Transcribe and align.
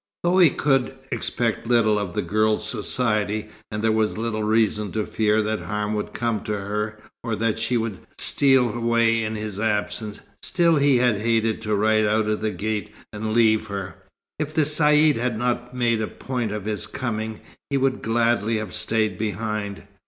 Though 0.23 0.39
he 0.39 0.49
could 0.49 0.95
expect 1.11 1.67
little 1.67 1.99
of 1.99 2.15
the 2.15 2.23
girl's 2.23 2.67
society, 2.67 3.49
and 3.69 3.83
there 3.83 3.91
was 3.91 4.17
little 4.17 4.41
reason 4.41 4.91
to 4.93 5.05
fear 5.05 5.43
that 5.43 5.59
harm 5.59 5.93
would 5.93 6.11
come 6.11 6.41
to 6.45 6.53
her, 6.57 6.99
or 7.23 7.35
that 7.35 7.59
she 7.59 7.77
would 7.77 7.99
steal 8.17 8.71
away 8.73 9.21
in 9.23 9.35
his 9.35 9.59
absence, 9.59 10.19
still 10.41 10.77
he 10.77 10.97
had 10.97 11.17
hated 11.17 11.61
to 11.61 11.75
ride 11.75 12.07
out 12.07 12.25
of 12.25 12.41
the 12.41 12.49
gate 12.49 12.91
and 13.13 13.31
leave 13.33 13.67
her. 13.67 13.95
If 14.39 14.55
the 14.55 14.63
Caïd 14.63 15.17
had 15.17 15.37
not 15.37 15.75
made 15.75 16.01
a 16.01 16.07
point 16.07 16.51
of 16.51 16.65
his 16.65 16.87
coming, 16.87 17.39
he 17.69 17.77
would 17.77 18.01
gladly 18.01 18.57
have 18.57 18.73
stayed 18.73 19.19
behind. 19.19 19.83